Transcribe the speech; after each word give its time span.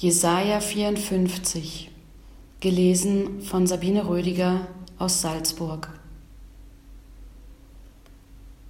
Jesaja 0.00 0.60
54, 0.60 1.90
gelesen 2.60 3.42
von 3.42 3.66
Sabine 3.66 4.08
Rödiger 4.08 4.66
aus 4.98 5.20
Salzburg. 5.20 5.90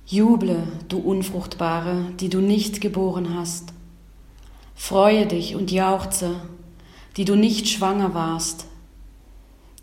Juble, 0.06 0.66
du 0.88 0.98
Unfruchtbare, 0.98 2.06
die 2.18 2.30
du 2.30 2.40
nicht 2.40 2.80
geboren 2.80 3.36
hast. 3.38 3.72
Freue 4.74 5.24
dich 5.24 5.54
und 5.54 5.70
jauchze, 5.70 6.34
die 7.16 7.24
du 7.24 7.36
nicht 7.36 7.68
schwanger 7.68 8.12
warst. 8.12 8.66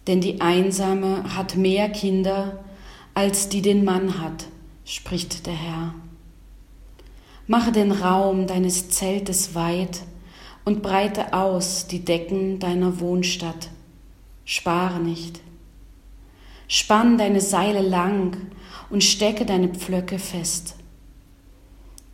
Denn 0.05 0.19
die 0.19 0.41
Einsame 0.41 1.33
hat 1.33 1.55
mehr 1.55 1.87
Kinder, 1.87 2.61
als 3.13 3.47
die 3.47 3.61
den 3.61 3.85
Mann 3.85 4.19
hat, 4.19 4.47
spricht 4.83 5.45
der 5.45 5.55
Herr. 5.55 5.95
Mache 7.47 7.71
den 7.71 7.93
Raum 7.93 8.47
deines 8.47 8.89
Zeltes 8.89 9.55
weit, 9.55 10.01
und 10.67 10.81
breite 10.81 11.31
aus 11.31 11.87
die 11.87 12.03
Decken 12.03 12.59
deiner 12.59 12.99
Wohnstadt. 12.99 13.69
Spare 14.43 14.99
nicht. 14.99 15.39
Spann 16.67 17.17
deine 17.17 17.39
Seile 17.39 17.79
lang 17.79 18.35
und 18.89 19.01
stecke 19.01 19.45
deine 19.45 19.69
Pflöcke 19.69 20.19
fest. 20.19 20.75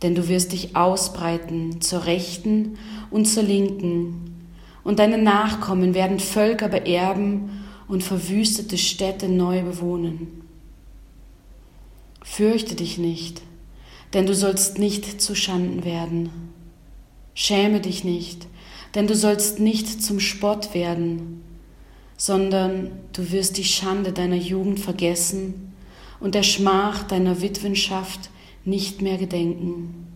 Denn 0.02 0.14
du 0.14 0.28
wirst 0.28 0.52
dich 0.52 0.76
ausbreiten 0.76 1.80
zur 1.80 2.06
Rechten 2.06 2.78
und 3.10 3.24
zur 3.24 3.42
Linken, 3.42 4.46
und 4.84 5.00
deine 5.00 5.18
Nachkommen 5.18 5.94
werden 5.94 6.20
Völker 6.20 6.68
beerben 6.68 7.64
und 7.88 8.04
verwüstete 8.04 8.78
Städte 8.78 9.28
neu 9.28 9.62
bewohnen. 9.62 10.42
Fürchte 12.22 12.76
dich 12.76 12.98
nicht, 12.98 13.42
denn 14.12 14.26
du 14.26 14.34
sollst 14.34 14.78
nicht 14.78 15.20
zu 15.20 15.34
Schanden 15.34 15.84
werden 15.84 16.53
Schäme 17.34 17.80
dich 17.80 18.04
nicht, 18.04 18.46
denn 18.94 19.08
du 19.08 19.16
sollst 19.16 19.58
nicht 19.58 20.02
zum 20.02 20.20
Spott 20.20 20.72
werden, 20.72 21.42
sondern 22.16 22.92
du 23.12 23.32
wirst 23.32 23.58
die 23.58 23.64
Schande 23.64 24.12
deiner 24.12 24.36
Jugend 24.36 24.78
vergessen 24.78 25.72
und 26.20 26.36
der 26.36 26.44
Schmach 26.44 27.02
deiner 27.02 27.42
Witwenschaft 27.42 28.30
nicht 28.64 29.02
mehr 29.02 29.18
gedenken. 29.18 30.06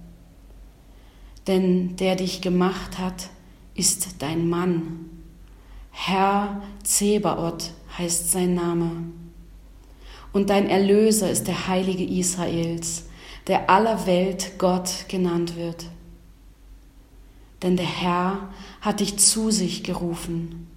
Denn 1.48 1.96
der 1.96 2.14
dich 2.14 2.40
gemacht 2.40 2.98
hat, 2.98 3.30
ist 3.74 4.16
dein 4.20 4.48
Mann. 4.48 5.10
Herr 5.90 6.62
Zebaoth 6.84 7.72
heißt 7.98 8.30
sein 8.30 8.54
Name. 8.54 8.92
Und 10.32 10.50
dein 10.50 10.68
Erlöser 10.68 11.28
ist 11.30 11.48
der 11.48 11.66
Heilige 11.66 12.04
Israels, 12.04 13.06
der 13.48 13.68
aller 13.68 14.06
Welt 14.06 14.52
Gott 14.58 15.06
genannt 15.08 15.56
wird 15.56 15.86
denn 17.62 17.76
der 17.76 17.86
Herr 17.86 18.48
hat 18.80 19.00
dich 19.00 19.18
zu 19.18 19.50
sich 19.50 19.82
gerufen, 19.82 20.68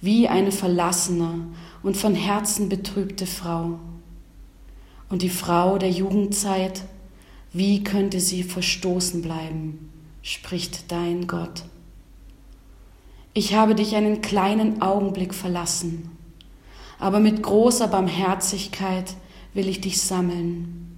wie 0.00 0.28
eine 0.28 0.52
verlassene 0.52 1.46
und 1.82 1.96
von 1.96 2.14
Herzen 2.14 2.68
betrübte 2.68 3.26
Frau. 3.26 3.78
Und 5.08 5.22
die 5.22 5.30
Frau 5.30 5.78
der 5.78 5.90
Jugendzeit, 5.90 6.82
wie 7.52 7.84
könnte 7.84 8.18
sie 8.18 8.42
verstoßen 8.42 9.20
bleiben, 9.22 9.90
spricht 10.22 10.90
dein 10.90 11.26
Gott. 11.26 11.64
Ich 13.34 13.54
habe 13.54 13.74
dich 13.74 13.94
einen 13.94 14.22
kleinen 14.22 14.82
Augenblick 14.82 15.34
verlassen, 15.34 16.10
aber 16.98 17.20
mit 17.20 17.42
großer 17.42 17.88
Barmherzigkeit 17.88 19.14
will 19.54 19.68
ich 19.68 19.80
dich 19.80 20.00
sammeln. 20.00 20.91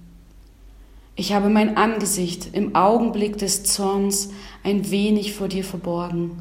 Ich 1.17 1.31
habe 1.31 1.49
mein 1.49 1.77
Angesicht 1.77 2.49
im 2.51 2.75
Augenblick 2.75 3.37
des 3.37 3.63
Zorns 3.63 4.31
ein 4.63 4.91
wenig 4.91 5.33
vor 5.33 5.47
dir 5.47 5.63
verborgen, 5.63 6.31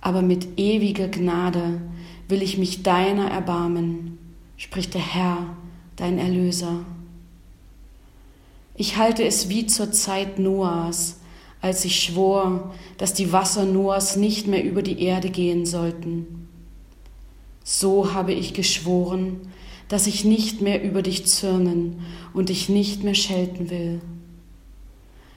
aber 0.00 0.22
mit 0.22 0.56
ewiger 0.56 1.08
Gnade 1.08 1.80
will 2.28 2.42
ich 2.42 2.58
mich 2.58 2.84
deiner 2.84 3.28
erbarmen, 3.28 4.18
spricht 4.56 4.94
der 4.94 5.14
Herr, 5.14 5.56
dein 5.96 6.18
Erlöser. 6.18 6.84
Ich 8.76 8.98
halte 8.98 9.24
es 9.24 9.48
wie 9.48 9.66
zur 9.66 9.90
Zeit 9.90 10.38
Noahs, 10.38 11.18
als 11.60 11.84
ich 11.84 12.00
schwor, 12.00 12.72
dass 12.98 13.14
die 13.14 13.32
Wasser 13.32 13.64
Noahs 13.64 14.14
nicht 14.14 14.46
mehr 14.46 14.62
über 14.62 14.82
die 14.82 15.02
Erde 15.02 15.30
gehen 15.30 15.66
sollten. 15.66 16.48
So 17.64 18.12
habe 18.12 18.32
ich 18.32 18.54
geschworen, 18.54 19.40
dass 19.88 20.06
ich 20.06 20.24
nicht 20.24 20.60
mehr 20.60 20.82
über 20.82 21.02
dich 21.02 21.26
zürnen 21.26 22.00
und 22.34 22.48
dich 22.48 22.68
nicht 22.68 23.04
mehr 23.04 23.14
schelten 23.14 23.70
will. 23.70 24.00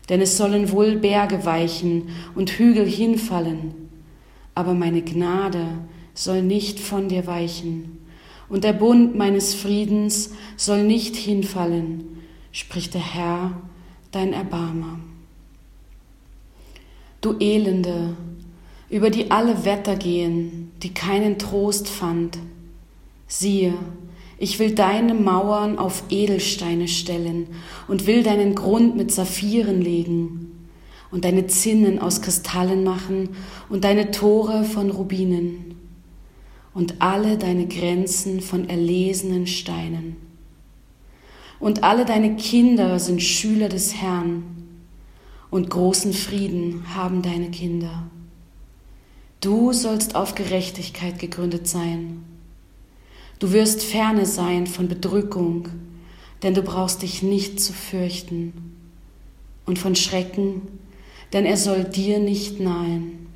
Denn 0.10 0.22
es 0.22 0.38
sollen 0.38 0.72
wohl 0.72 0.96
Berge 0.98 1.46
weichen 1.46 2.10
und 2.36 2.50
Hügel 2.52 2.88
hinfallen, 2.88 3.74
aber 4.56 4.74
meine 4.74 5.04
Gnade 5.04 5.68
soll 6.14 6.42
nicht 6.42 6.80
von 6.80 7.10
dir 7.10 7.28
weichen, 7.28 8.00
und 8.50 8.64
der 8.64 8.74
Bund 8.74 9.16
meines 9.16 9.54
Friedens 9.54 10.32
soll 10.58 10.84
nicht 10.84 11.16
hinfallen, 11.16 12.24
spricht 12.52 12.96
der 12.96 13.14
Herr, 13.14 13.62
dein 14.12 14.34
Erbarmer. 14.34 15.00
Du 17.22 17.36
Elende, 17.40 18.16
über 18.90 19.12
die 19.12 19.30
alle 19.30 19.66
Wetter 19.66 19.96
gehen, 19.96 20.72
die 20.82 20.94
keinen 20.94 21.38
Trost 21.38 21.88
fand, 21.88 22.40
siehe, 23.28 23.76
ich 24.40 24.58
will 24.58 24.74
deine 24.74 25.14
Mauern 25.14 25.78
auf 25.78 26.04
Edelsteine 26.10 26.88
stellen 26.88 27.48
und 27.90 28.08
will 28.08 28.24
deinen 28.24 28.56
Grund 28.56 28.96
mit 28.96 29.12
Saphiren 29.12 29.82
legen 29.82 30.70
und 31.12 31.26
deine 31.26 31.48
Zinnen 31.48 32.00
aus 32.00 32.22
Kristallen 32.22 32.86
machen 32.86 33.30
und 33.68 33.84
deine 33.84 34.12
Tore 34.12 34.64
von 34.64 34.92
Rubinen 34.92 35.76
und 36.74 37.02
alle 37.02 37.38
deine 37.38 37.68
Grenzen 37.68 38.40
von 38.40 38.70
erlesenen 38.70 39.46
Steinen. 39.46 40.16
Und 41.60 41.84
alle 41.84 42.06
deine 42.06 42.38
Kinder 42.38 42.98
sind 43.00 43.22
Schüler 43.22 43.68
des 43.68 43.96
Herrn 43.96 44.44
und 45.50 45.70
großen 45.70 46.14
Frieden 46.14 46.96
haben 46.96 47.22
deine 47.22 47.52
Kinder. 47.52 48.04
Du 49.42 49.74
sollst 49.74 50.16
auf 50.16 50.36
Gerechtigkeit 50.36 51.20
gegründet 51.20 51.68
sein 51.68 52.24
Du 53.40 53.54
wirst 53.54 53.84
ferne 53.84 54.26
sein 54.26 54.68
von 54.68 54.90
Bedrückung, 54.90 55.70
denn 56.44 56.54
du 56.54 56.62
brauchst 56.62 57.02
dich 57.02 57.24
nicht 57.24 57.60
zu 57.62 57.72
fürchten. 57.72 58.76
Und 59.66 59.80
von 59.80 59.96
Schrecken, 59.96 60.62
denn 61.32 61.46
er 61.46 61.58
soll 61.58 61.86
dir 61.86 62.20
nicht 62.20 62.60
nahen. 62.60 63.28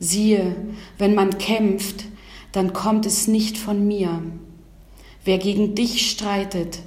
Siehe, 0.00 0.56
wenn 0.98 1.14
man 1.14 1.38
kämpft, 1.38 2.06
dann 2.52 2.72
kommt 2.72 3.06
es 3.06 3.28
nicht 3.28 3.58
von 3.58 3.86
mir. 3.86 4.22
Wer 5.24 5.38
gegen 5.38 5.74
dich 5.74 6.10
streitet, 6.10 6.80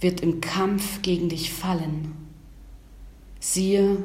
wird 0.00 0.20
im 0.20 0.40
Kampf 0.40 1.02
gegen 1.02 1.28
dich 1.28 1.52
fallen. 1.52 2.12
Siehe, 3.38 4.04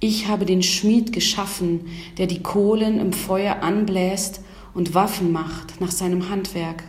ich 0.00 0.28
habe 0.28 0.46
den 0.46 0.62
Schmied 0.62 1.12
geschaffen, 1.12 1.86
der 2.18 2.26
die 2.26 2.42
Kohlen 2.42 2.98
im 2.98 3.12
Feuer 3.12 3.62
anbläst 3.62 4.40
und 4.76 4.92
Waffen 4.92 5.32
macht 5.32 5.80
nach 5.80 5.90
seinem 5.90 6.28
Handwerk. 6.28 6.84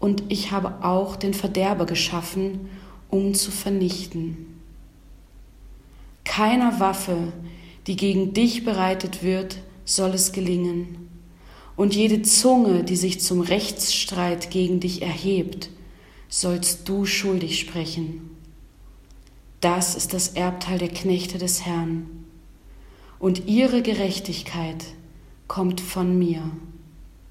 Und 0.00 0.22
ich 0.30 0.52
habe 0.52 0.82
auch 0.82 1.16
den 1.16 1.34
Verderber 1.34 1.84
geschaffen, 1.84 2.70
um 3.10 3.34
zu 3.34 3.50
vernichten. 3.50 4.58
Keiner 6.24 6.80
Waffe, 6.80 7.34
die 7.86 7.96
gegen 7.96 8.32
dich 8.32 8.64
bereitet 8.64 9.22
wird, 9.22 9.58
soll 9.84 10.12
es 10.12 10.32
gelingen. 10.32 11.10
Und 11.76 11.94
jede 11.94 12.22
Zunge, 12.22 12.84
die 12.84 12.96
sich 12.96 13.20
zum 13.20 13.42
Rechtsstreit 13.42 14.50
gegen 14.50 14.80
dich 14.80 15.02
erhebt, 15.02 15.68
sollst 16.30 16.88
du 16.88 17.04
schuldig 17.04 17.60
sprechen. 17.60 18.30
Das 19.60 19.94
ist 19.94 20.14
das 20.14 20.28
Erbteil 20.28 20.78
der 20.78 20.88
Knechte 20.88 21.36
des 21.36 21.66
Herrn. 21.66 22.06
Und 23.18 23.46
ihre 23.46 23.82
Gerechtigkeit 23.82 24.86
kommt 25.48 25.80
von 25.80 26.18
mir, 26.18 26.42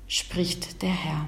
spricht 0.08 0.82
der 0.82 0.92
Herr. 0.92 1.28